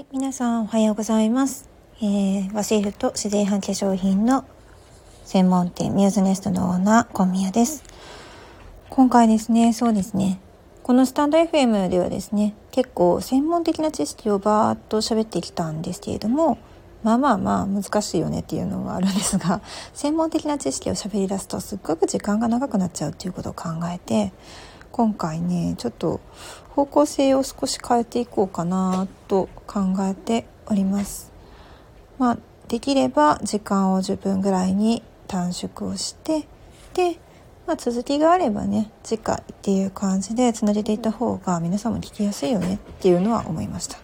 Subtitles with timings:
[0.00, 1.68] はい、皆さんおはようございます。
[2.00, 4.46] えー、ワシールと自然派化粧品の
[5.26, 7.84] 専門店ミューズネストのオーナー、小宮です。
[8.88, 10.40] 今回ですね、そうですね。
[10.84, 16.56] このスタンド FM ではですね、結構専門的な知識をバーッと喋ってきたんですけれども、
[17.02, 19.60] まあまあまあ難しいよねっていうのはあるんですが、
[19.92, 24.32] 専門的な知識を喋り出すとすっごく時間が長くなっちゃうっていうことを考えて、
[25.00, 26.20] 今回ねちょっと
[26.76, 31.32] 方向性を少し変えていこうかなと考えております。
[32.18, 32.38] まあ、
[32.68, 36.46] できれば時間を10分ぐらいに短縮をして
[36.92, 37.18] で、
[37.66, 43.96] まあ、続きがあればね次回っていう感じでつなげていった方が皆さんも聞きやすいよねっていうのは思いました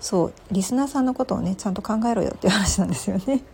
[0.00, 3.44] そうリスナーさんのことをねちゃんと考えろよっていう話なんですよね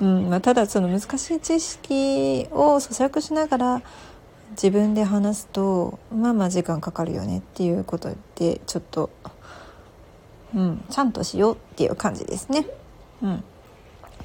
[0.00, 3.82] うんまあ、ただその難しい知識を咀嚼しながら
[4.54, 9.10] 自分で話すとまあまあ時間かかるよねっていうことでちょっと
[10.54, 12.66] うんちゃんとしようっていう感じですね。
[13.22, 13.44] うん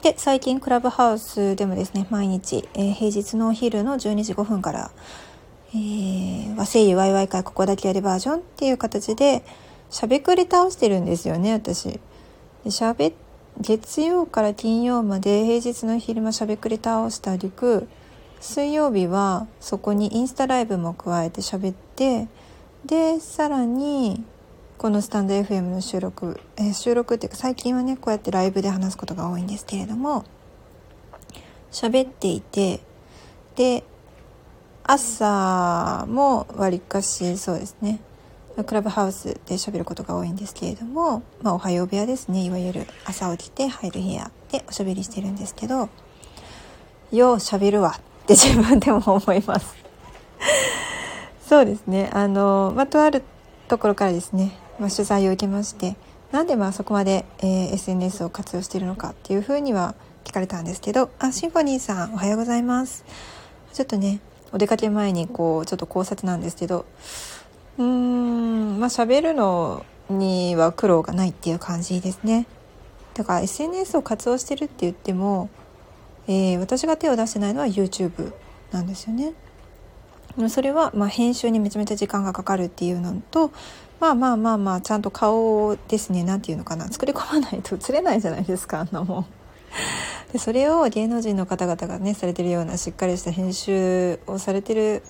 [0.01, 4.91] で最近クラブハウスでもですね毎日、えー、平日のお昼の12時5分から
[5.75, 9.43] 「えー、和声優ワイワイ会ここだけやるバージョン」っていう形で
[9.89, 11.99] しゃべくり倒してるんですよね私。
[12.63, 13.13] でしゃべ
[13.59, 17.89] 月曜から金曜まで平日の昼間しゃべくり倒したりく
[18.39, 22.27] 水曜日はそこにインスタライブも加えて喋って
[22.85, 24.23] でさらに
[24.77, 30.23] このスタンド FM の収録、えー、収録っていうか最近はねこうやってライブで話すことが多いんですけれども
[31.71, 32.79] 喋っていて
[33.55, 33.83] で
[34.83, 37.99] 朝もわりかしそうですね
[38.65, 45.89] クラブハウスで喋ることが多いんですけれども、まあ、おはよう部屋ですねいわゆる朝起きて入る部屋でおしゃべりしてるんですけど
[47.11, 47.99] よう喋るわ
[48.33, 48.47] って。
[48.47, 49.75] 自分でも思います。
[51.47, 52.09] そうですね。
[52.13, 53.23] あの、まあ、とある
[53.67, 55.95] ところからですね、まあ、取材を受けまして
[56.31, 63.05] なんでまあそこまで、えー、SNS を活用しているのかっていうふうには聞かれたんですけどあシンフォニーさんおはようございます。
[63.73, 64.19] ちょっとね
[64.51, 66.85] お出かけ前にこうちょっと考察なんですけど
[67.77, 72.47] うーんまあ喋るのには苦労がないっていう感じですね。
[73.13, 75.49] だから SNS を活用してるって言っても
[76.29, 78.33] えー、私が手を出してないのは YouTube
[78.71, 79.33] なんですよね。
[80.47, 83.51] それはま編集にめちゃめちゃ時間がかかるっていうのと
[83.99, 89.25] まあまあまあまあちゃんと顔をですね何て言うのかな作り込まないと 映れないじゃないですかあんなもん。
[90.31, 95.01] でそれを芸能人の方々がねされてるようなしっかりした編集をされてる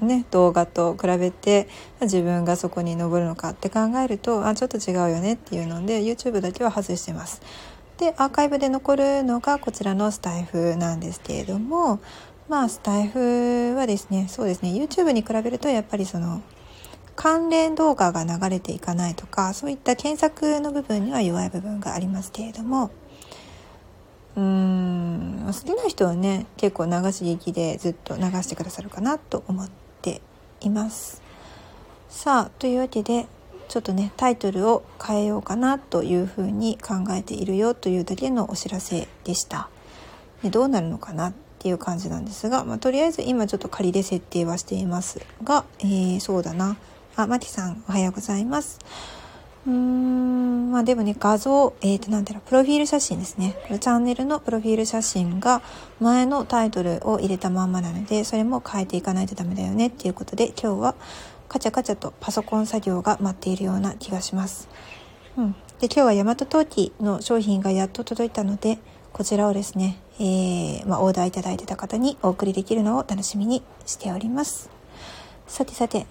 [0.00, 1.68] ね、動画と比べて
[2.00, 7.42] 自分がそこに登るのかって考えるとあちょっと違うよねっていうので YouTube だけは外してます。
[7.98, 12.00] でアーカイブで残るのがこちらのスタイフなんですけれども
[12.48, 16.42] まあスタイフはですねそうですね YouTube に比べるとやっぱりその
[17.16, 22.92] 関連動画が流れていかないとかそういった検索の部分には弱い部分がありますけれども
[24.36, 29.68] うーん好きな人はね結構流し聞きでずっと流してくださるかなと思っ
[30.00, 30.22] て
[30.60, 31.20] います。
[32.08, 33.26] さあというわけで
[33.68, 39.68] ちょっとねタイトルを変えようかなというふうに考えているよというだけのお知らせでした。
[40.42, 46.76] でどうなるのかなっていう感じなんですが、まあ、とりあえず今ちょっと仮で設定はしていますが、えー、そうだな
[47.16, 48.78] あマキさんおはようございます。
[49.66, 55.62] うーんまあでもね画像えーとなんだろうプロフィール写真ですねこれチャンネルのプロフィール写真が
[56.00, 60.94] 前のタイトルを入れたまんまなのでそれも変えていかないとダメだよねっていうことで今日は
[61.48, 64.68] カチャカチャとパソコン作業が待っているような気がします。
[65.36, 68.78] うん、で今日はヤマトトウキの商品がやっと届いたので
[69.12, 74.70] こちらをですね、えー、まあ、オーダーいただいてた方にお送りできるのを楽しみにしております。
[75.46, 76.06] さてさて、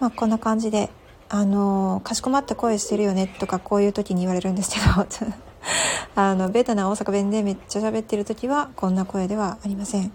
[0.00, 0.90] まあ、こんな感じで
[1.34, 5.06] あのー、かしこまった声してるよねとかこういう時に言われるんですけど
[6.14, 10.12] あのベタな大阪弁でめっちゃ喋ってる時はこんな声ではありません。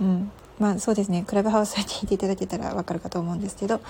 [0.00, 1.24] うん、まあそうですね。
[1.26, 3.80] クラブハウスに聞いていただけたらわかるかと思うんですけど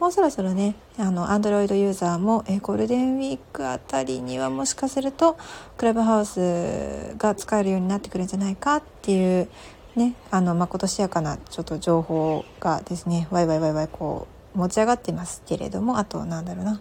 [0.00, 5.36] もうそろそろねあの Android ユーザーも、えゴールデンウィークあたりにはもしかすると
[5.76, 9.48] クラブハウスが使えるようになってくるんじゃないかっていう
[9.96, 16.80] ねあのまことしやかなちょっと情報がですねワイワイワイワイこう持ち上がってますけれどもあとなんだろうな。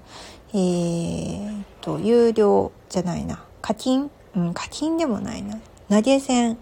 [0.54, 3.44] えー、っと有料じゃないな。
[3.62, 5.60] 課金、うん、課金でもないな。
[5.90, 6.58] 投げ銭？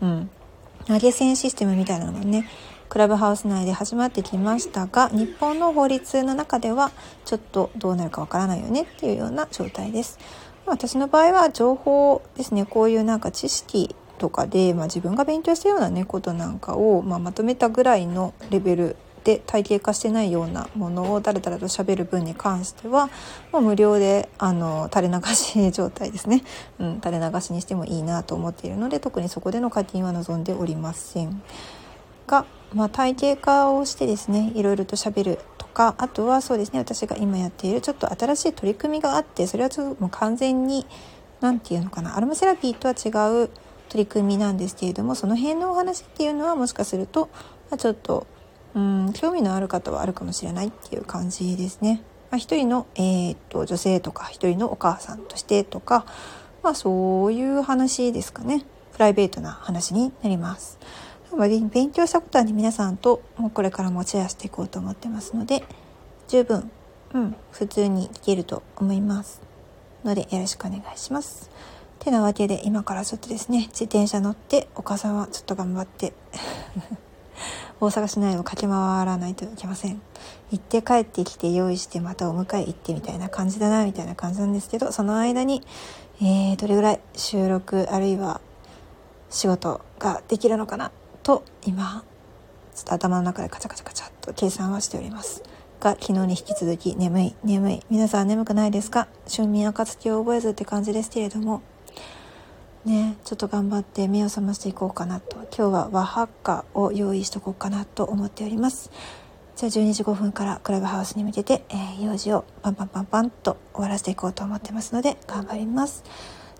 [0.00, 0.30] うん。
[0.86, 2.48] 投げ銭システムみたいなのがね
[2.88, 6.92] クラブハウス内で始まってきましたが日本の法律の中では
[7.24, 10.18] ちょっとどうなるかわからないよねっていうような状態です。
[10.66, 23.08] 私の場合は情報ですねこういうなんか知識とかで、まあ、自分が勉強したようなねことなんかを、まあ、まとめたぐらいのレベルて体系化してないようなものをだらだらと喋る分に関しては
[23.50, 26.44] もう無料であの垂れ流し状態ですね、
[26.78, 31.42] うん、垂れ流しにしてもいいなと思っているので特にそこでの課金は望んでおりません。
[32.26, 40.86] が、まあ、体系化をしてですねいろいろと喋るとかあとはそうですね私が今やっているちょっと新しい取り組みがあってそれはちょっともう完全に
[41.40, 43.50] 何て言うのかなアロマセラピーとは違う
[43.88, 47.28] 取り組みなんですけれどもその辺のお話っていうのはもしかすると、
[47.70, 48.26] ま、ちょっと
[48.74, 52.02] うん興味のある方はあるかもしれないっていう感じですね。
[52.30, 56.04] まあ、一人の、えー、っと女性とか一人のお母さんとしてとか、
[56.62, 60.78] まあ、そういう話ですかねプライベートな話になります。
[61.36, 65.64] 勉強したことはね皆さんともうこれからもシェアしていこうと思ってますので
[66.28, 66.70] 十分、
[67.12, 69.42] うん、普通に聞けると思います
[70.04, 71.50] のでよろしくお願いします。
[71.98, 76.12] てなわけで今からちょっとですね自転車乗ってお母さんはちょっと頑張って
[77.80, 80.00] 大阪市内を駆け回らないといけません。
[80.50, 85.62] 行って帰ってきて用意してまたお迎え行ってみたいな感じだなみたいな感じなんですけどその間に、
[86.20, 88.40] えー、どれぐらい収録あるいは
[89.30, 90.92] 仕事ができるのかな
[91.22, 92.04] と今
[92.74, 95.42] ちょっと頭の中でカチャカチャカチャっと計算はしております。
[95.80, 97.80] が昨日に引き続き眠い眠い。
[97.90, 99.08] 皆さん眠くないですか？
[99.28, 101.60] 春眠暁を覚えずって感じですけれども
[102.84, 105.36] ねちょっと頑張って目を覚ましていこうかなと。
[105.56, 108.90] 今日は和ハッカを用意しとこうかなと思っております。
[109.56, 116.02] じゃあ12時5分からクラブハウスに向けて、えー、用事をパンパンパンパンと終わらせていこうと思ってますので頑張ります。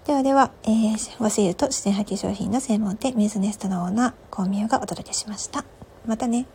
[0.06, 5.64] ではでは、えー、和製油と自然破棄商品の専門店ミューズネストのオーナーコンミューがお届けしました。
[6.06, 6.46] またね。